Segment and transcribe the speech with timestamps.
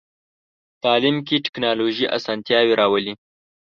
[0.83, 3.13] تعلیم کې ټکنالوژي اسانتیاوې راولي.